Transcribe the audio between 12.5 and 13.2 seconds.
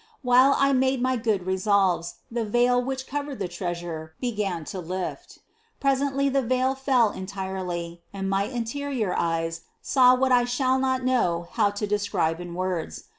words.